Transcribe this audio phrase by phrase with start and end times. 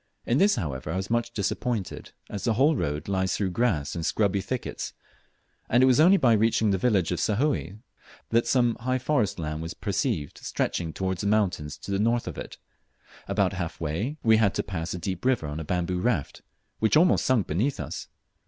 [0.25, 4.03] In this however I was much disappointed, as the whole road lies through grass and
[4.03, 4.93] scrubby thickets,
[5.69, 7.77] and it was only after reaching the village of Sahoe
[8.29, 12.39] that some high forest land was perceived stretching towards the mountains to the north of
[12.39, 12.57] it.
[13.27, 16.41] About half way we dad to pass a deep river on a bamboo raft,
[16.79, 18.07] which almost sunk beneath us.